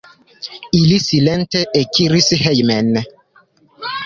[0.77, 2.91] Ili silente ekiris hejmen.